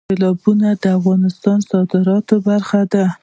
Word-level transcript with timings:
سیلابونه 0.09 0.67
د 0.83 0.85
افغانستان 0.99 1.57
د 1.61 1.67
صادراتو 1.71 2.35
برخه 2.47 2.81
ده. 2.93 3.05